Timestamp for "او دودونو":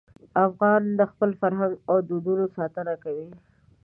1.89-2.45